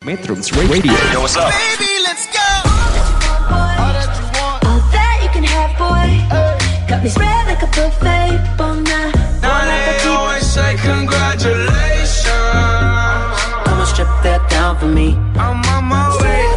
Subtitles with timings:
[0.00, 0.96] Metrums Radio.
[1.12, 1.52] Yo, what's up?
[1.52, 2.40] Baby, let's go.
[3.52, 4.64] All that you want.
[4.64, 6.24] All that you can have, boy.
[6.88, 8.40] Got me spread like a buffet.
[8.56, 9.12] Bon night.
[9.44, 12.32] Now they always say congratulations.
[13.68, 15.20] Come and strip that down for me.
[15.36, 16.48] I'm on my way.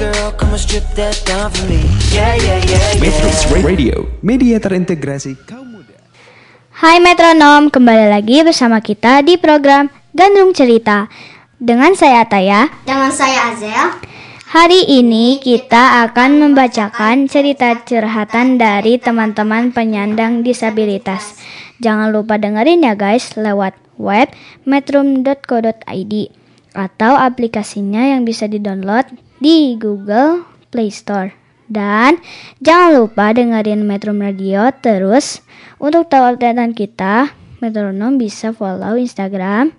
[0.00, 1.84] Girl, come and strip that down for me.
[2.08, 3.60] Yeah, yeah, yeah, Metrums yeah.
[3.60, 6.00] Radio, media terintegrasi kaum muda.
[6.72, 11.12] Hai metronom, kembali lagi bersama kita di program Gandrung Cerita.
[11.62, 14.02] Dengan saya Ataya, Dengan saya Azel.
[14.50, 21.38] hari ini kita akan membacakan cerita curhatan dari teman-teman penyandang disabilitas.
[21.78, 24.34] Jangan lupa dengerin ya guys lewat web
[24.66, 26.14] metrum.co.id
[26.74, 30.42] atau aplikasinya yang bisa didownload di Google
[30.74, 31.30] Play Store.
[31.70, 32.18] Dan
[32.58, 35.38] jangan lupa dengerin Metrum Radio terus.
[35.78, 37.30] Untuk tahu updatean kita,
[37.62, 39.72] Metronom bisa follow Instagram,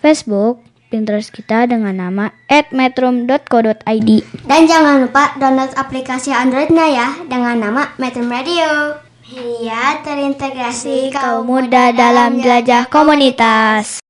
[0.00, 4.10] Facebook, Pinterest kita dengan nama @metrum.co.id.
[4.48, 8.96] Dan jangan lupa download aplikasi Androidnya ya dengan nama Metro Radio.
[9.28, 14.00] Media terintegrasi Kaum muda dalam jelajah komunitas.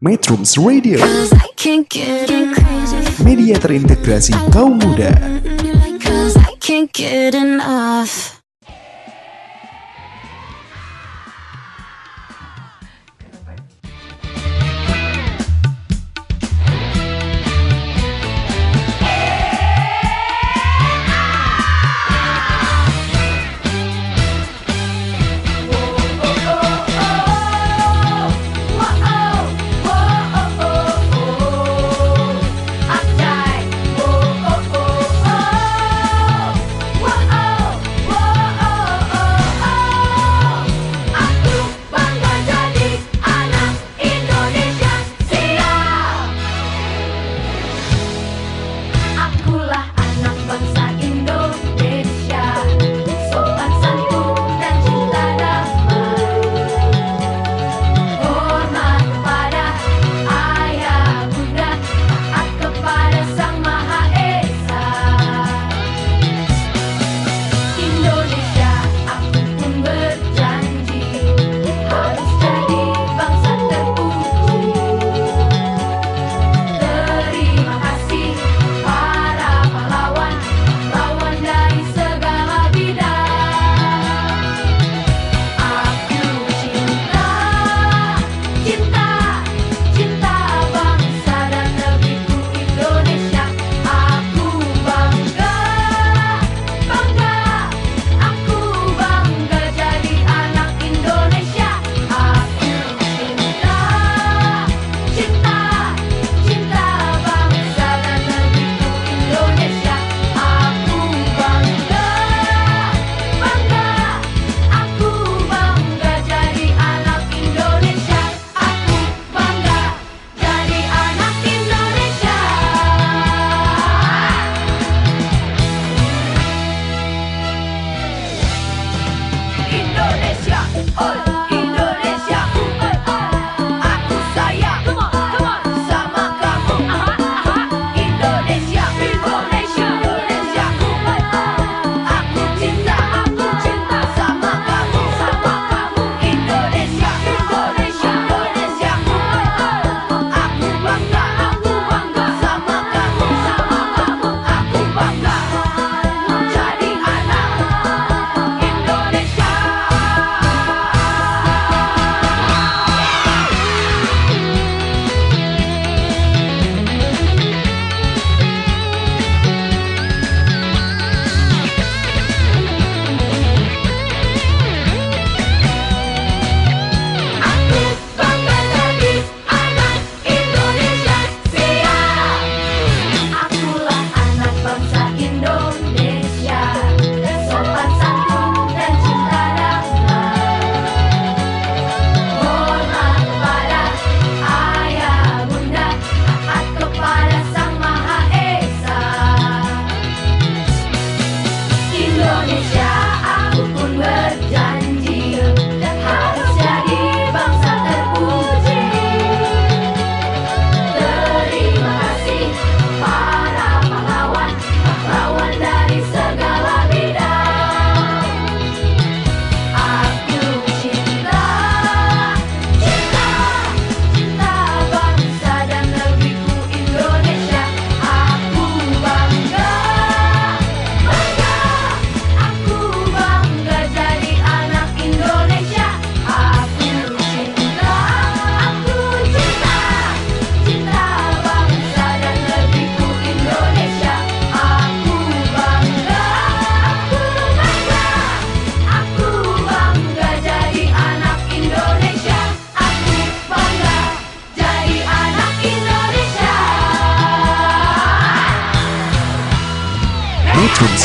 [0.00, 3.18] Metrums Radio, I can't get enough.
[3.26, 5.10] media terintegrasi kaum muda.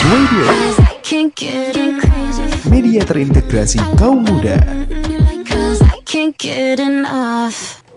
[0.04, 0.44] Radio,
[2.68, 4.60] media terintegrasi kaum muda.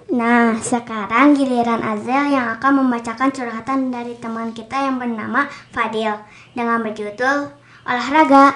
[0.06, 6.22] Nah, sekarang giliran Azel yang akan membacakan curhatan dari teman kita yang bernama Fadil
[6.54, 7.50] dengan berjudul
[7.82, 8.54] Olahraga.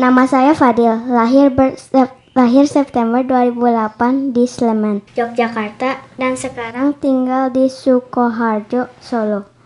[0.00, 7.50] Nama saya Fadil, lahir ber- Sep- lahir September 2008 di Sleman, Yogyakarta dan sekarang tinggal
[7.50, 9.57] di Sukoharjo, Solo.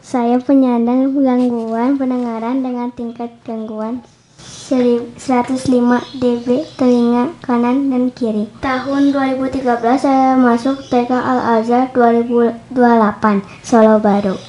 [0.00, 4.00] Saya penyandang gangguan pendengaran dengan tingkat gangguan
[4.40, 8.48] seri- 105 dB telinga kanan dan kiri.
[8.64, 14.40] Tahun 2013 saya masuk TK Al-Azhar 2028 Solo Baru.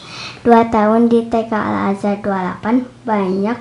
[0.44, 3.58] Dua tahun di TK Al-Azhar 28 banyak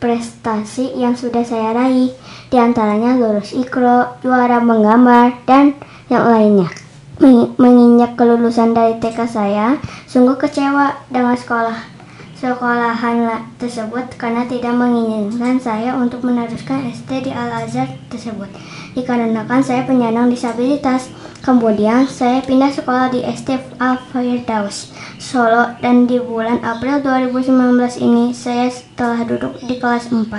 [0.00, 2.12] prestasi yang sudah saya raih.
[2.48, 5.76] Di antaranya lulus ikro, juara menggambar, dan
[6.08, 6.87] yang lainnya.
[7.18, 9.74] Meng- Menginjak kelulusan dari TK saya,
[10.06, 11.98] sungguh kecewa dengan sekolah
[12.38, 18.46] sekolahan la- tersebut karena tidak menginginkan saya untuk meneruskan SD di Al-Azhar tersebut.
[18.94, 21.10] Dikarenakan saya penyandang disabilitas.
[21.42, 28.70] Kemudian saya pindah sekolah di SD Al-Firdaus, Solo dan di bulan April 2019 ini saya
[28.94, 30.30] telah duduk di kelas 4.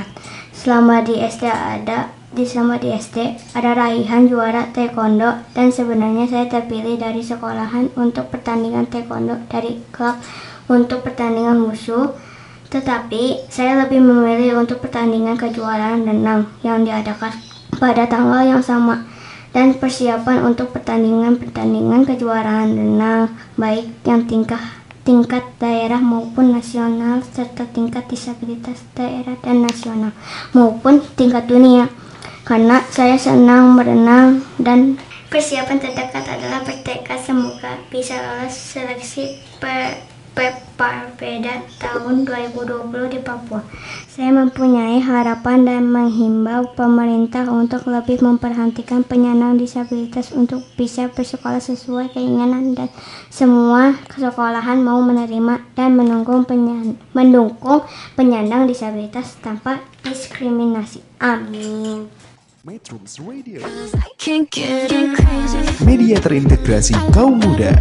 [0.55, 6.45] Selama di SD ada di selama di SD ada raihan juara taekwondo dan sebenarnya saya
[6.45, 10.13] terpilih dari sekolahan untuk pertandingan taekwondo dari klub
[10.69, 12.13] untuk pertandingan musuh.
[12.69, 17.33] Tetapi saya lebih memilih untuk pertandingan kejuaraan renang yang diadakan
[17.81, 19.09] pada tanggal yang sama
[19.49, 24.61] dan persiapan untuk pertandingan-pertandingan kejuaraan renang baik yang tingkah
[25.01, 30.13] tingkat daerah maupun nasional serta tingkat disabilitas daerah dan nasional
[30.53, 31.89] maupun tingkat dunia
[32.49, 34.97] karena saya senang berenang dan
[35.29, 40.01] persiapan terdekat adalah bertekad semoga bisa lolos seleksi pe
[40.39, 43.59] Peparbeda tahun 2020 di Papua.
[44.07, 52.15] Saya mempunyai harapan dan menghimbau pemerintah untuk lebih memperhatikan penyandang disabilitas untuk bisa bersekolah sesuai
[52.15, 52.87] keinginan dan
[53.27, 57.83] semua sekolahan mau menerima dan mendukung penyan- mendukung
[58.15, 61.03] penyandang disabilitas tanpa diskriminasi.
[61.19, 62.18] Amin.
[62.67, 63.63] Metrums Radio,
[65.87, 67.71] media terintegrasi kaum muda.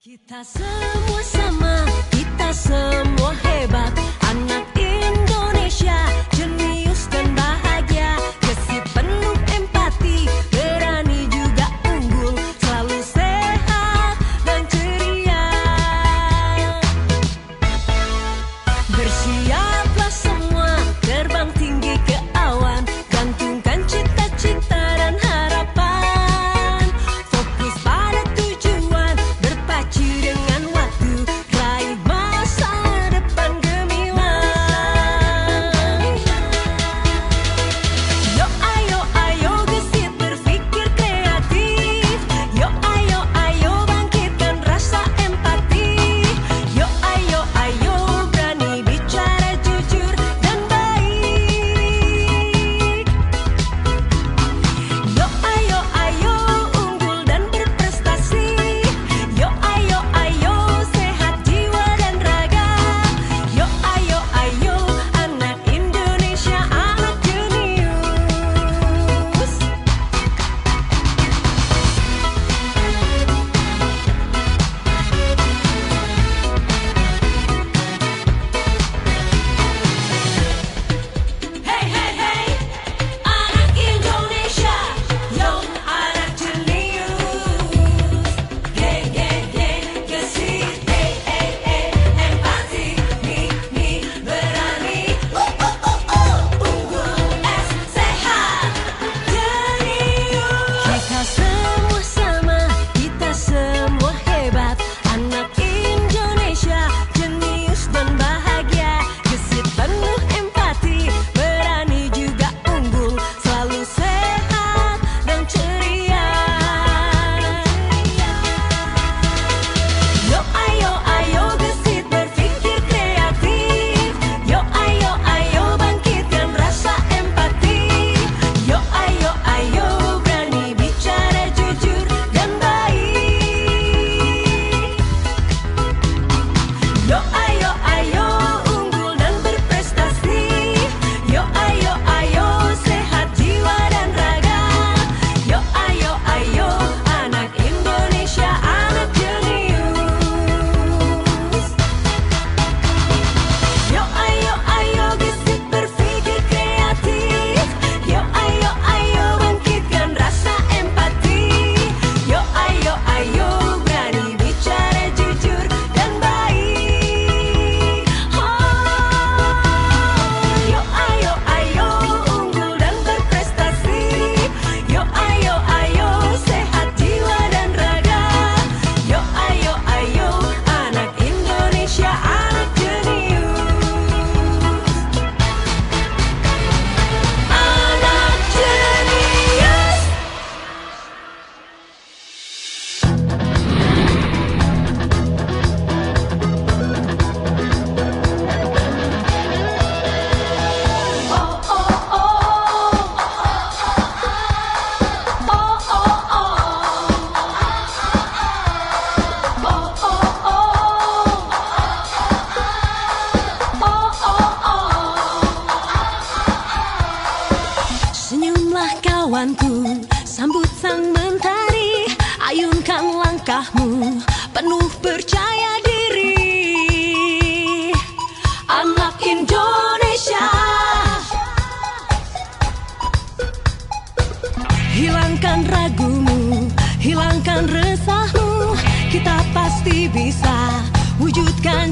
[0.00, 3.17] Kita semua sama, kita semua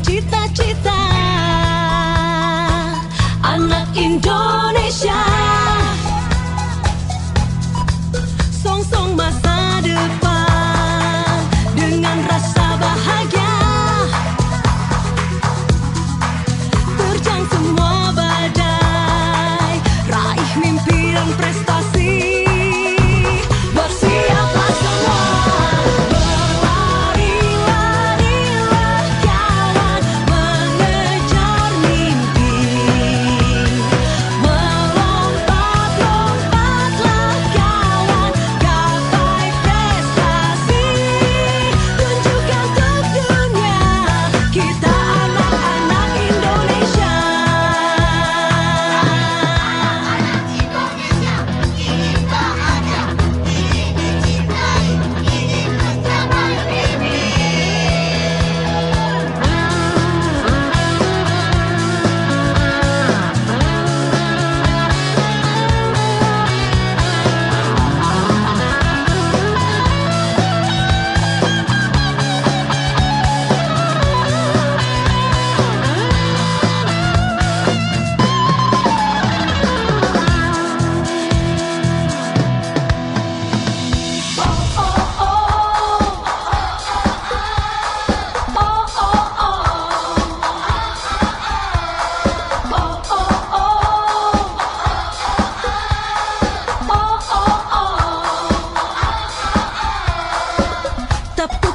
[0.02, 0.98] cita-cita.
[3.44, 4.55] Anak Indonesia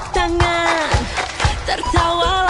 [0.09, 0.89] tangan,
[1.69, 2.40] tertawalah,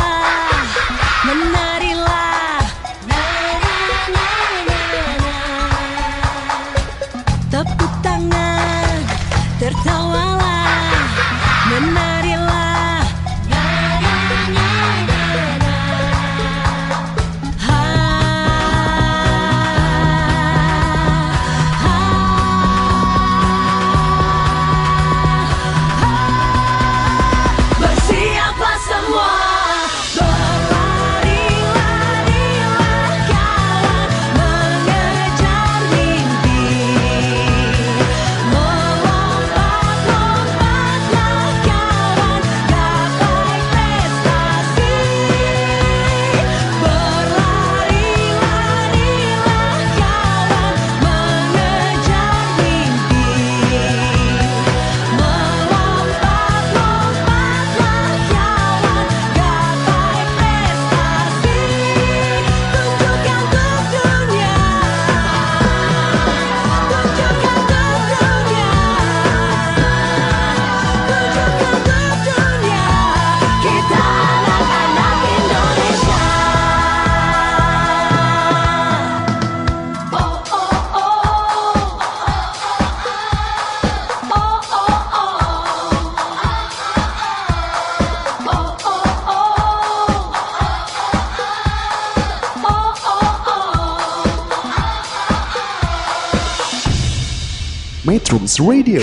[98.51, 99.00] Metrums Radio,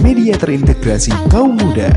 [0.00, 1.92] media terintegrasi kaum muda.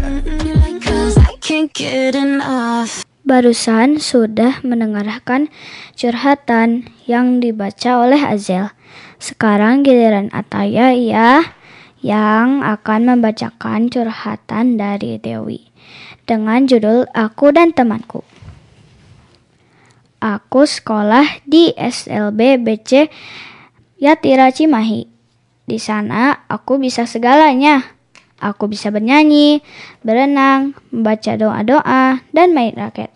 [3.23, 5.47] Barusan sudah mendengarkan
[5.95, 8.75] curhatan yang dibaca oleh Azel.
[9.23, 11.55] Sekarang giliran Ataya ya
[12.03, 15.71] yang akan membacakan curhatan dari Dewi
[16.27, 18.27] dengan judul Aku dan Temanku.
[20.19, 23.07] Aku sekolah di SLB BC
[23.95, 25.10] Yatira Cimahi.
[25.71, 27.95] Di sana aku bisa segalanya.
[28.43, 29.63] Aku bisa bernyanyi,
[30.03, 33.07] berenang, membaca doa-doa, dan main raket.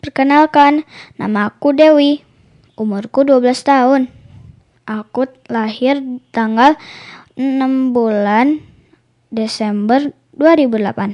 [0.00, 0.88] Perkenalkan,
[1.20, 2.24] nama aku Dewi.
[2.80, 4.08] Umurku 12 tahun.
[4.88, 6.00] Aku lahir
[6.32, 6.80] tanggal
[7.36, 8.64] 6 bulan
[9.28, 11.12] Desember 2008.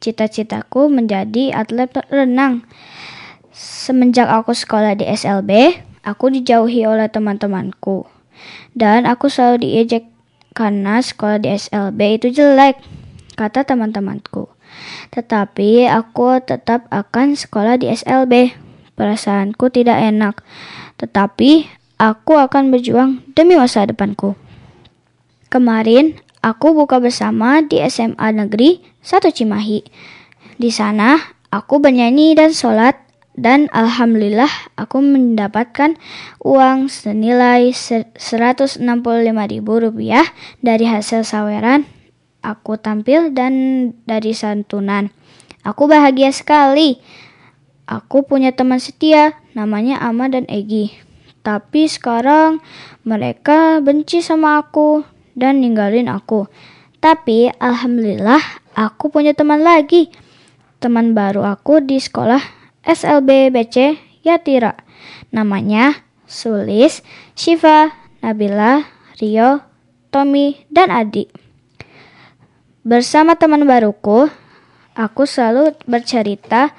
[0.00, 2.64] Cita-citaku menjadi atlet renang.
[3.52, 8.13] Semenjak aku sekolah di SLB, aku dijauhi oleh teman-temanku.
[8.74, 10.10] Dan aku selalu diejek
[10.54, 12.78] karena sekolah di SLB itu jelek,
[13.34, 14.50] kata teman-temanku.
[15.10, 18.54] Tetapi aku tetap akan sekolah di SLB.
[18.94, 20.46] Perasaanku tidak enak,
[21.02, 21.66] tetapi
[21.98, 24.38] aku akan berjuang demi masa depanku.
[25.50, 26.14] Kemarin
[26.46, 29.82] aku buka bersama di SMA Negeri 1 Cimahi.
[30.54, 31.18] Di sana
[31.50, 32.94] aku bernyanyi dan sholat
[33.34, 35.98] dan alhamdulillah aku mendapatkan
[36.38, 39.98] uang senilai se- Rp165.000
[40.62, 41.86] dari hasil saweran
[42.44, 43.52] aku tampil dan
[44.04, 45.08] dari santunan.
[45.64, 47.00] Aku bahagia sekali.
[47.88, 50.92] Aku punya teman setia, namanya Ama dan Egi.
[51.44, 52.60] Tapi sekarang
[53.04, 55.04] mereka benci sama aku
[55.36, 56.48] dan ninggalin aku.
[57.00, 58.40] Tapi alhamdulillah
[58.76, 60.08] aku punya teman lagi.
[60.80, 64.80] Teman baru aku di sekolah SLBBC Yatira.
[65.34, 67.04] Namanya Sulis,
[67.36, 67.92] Shiva,
[68.24, 68.88] Nabila,
[69.20, 69.60] Rio,
[70.08, 71.28] Tommy, dan Adi.
[72.84, 74.28] Bersama teman baruku,
[74.96, 76.72] aku selalu bercerita.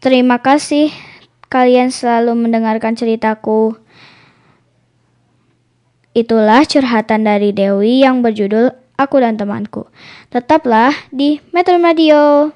[0.00, 0.92] Terima kasih
[1.52, 3.76] kalian selalu mendengarkan ceritaku.
[6.16, 9.84] Itulah curhatan dari Dewi yang berjudul Aku dan Temanku.
[10.32, 12.55] Tetaplah di Metro Radio.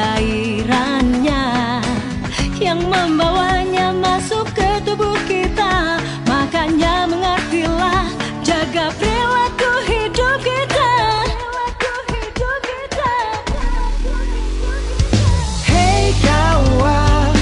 [0.00, 1.44] cairannya
[2.56, 6.00] yang membawanya masuk ke tubuh kita.
[6.24, 8.08] Makanya mengertilah
[8.40, 10.92] jaga perilaku hidup kita.
[15.68, 17.36] Hei kawan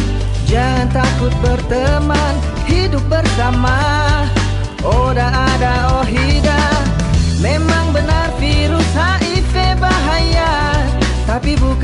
[0.50, 2.34] jangan takut berteman
[2.66, 3.78] hidup bersama.
[4.82, 6.06] Oh dah ada oh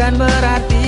[0.04, 0.83] bukan berarti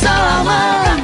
[0.00, 0.96] Bersalaman,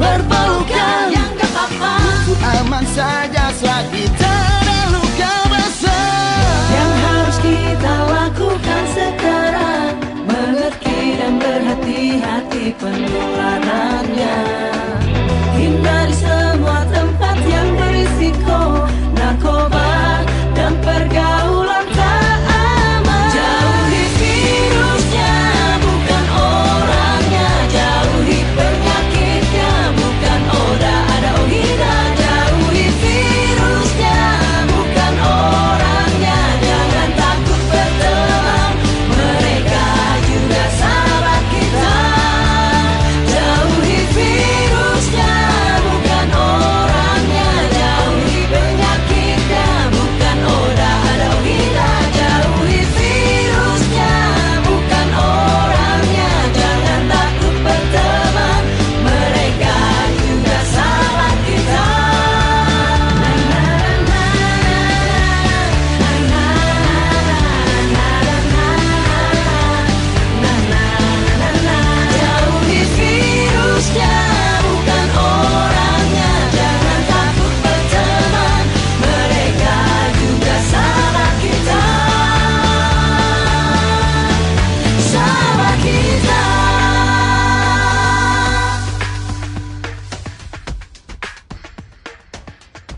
[0.00, 6.48] berpelukan Itu aman saja selagi tak ada luka besar.
[6.72, 9.92] Yang harus kita lakukan sekarang
[10.24, 13.67] Mengerti dan berhati-hati penularannya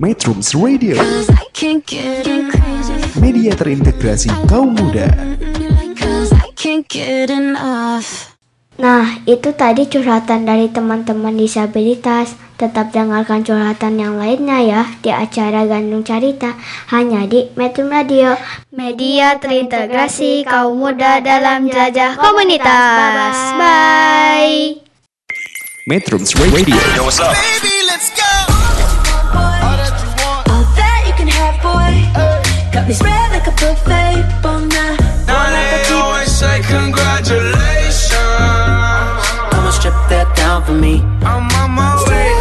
[0.01, 0.97] Metrums Radio,
[3.21, 5.13] media terintegrasi kaum muda.
[8.81, 12.33] Nah, itu tadi curhatan dari teman-teman disabilitas.
[12.57, 16.57] Tetap dengarkan curhatan yang lainnya ya di acara Gandung Carita
[16.89, 18.41] hanya di Metro Radio.
[18.73, 23.37] Media terintegrasi kaum muda dalam jelajah komunitas.
[23.61, 24.81] Bye.
[25.85, 27.80] Metrums Radio, Baby, let's go All
[32.81, 34.25] Got me spread like a buffet.
[34.41, 34.97] Bon now,
[35.29, 38.09] Now they always say congratulations.
[39.53, 42.41] Come and strip that down for me I'm on my way.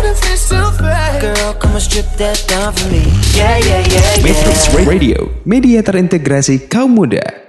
[1.20, 3.04] Girl, come and strip that down for me
[3.36, 7.49] Yeah, yeah, yeah, yeah Metrums Radio, media terintegrasi kaum muda.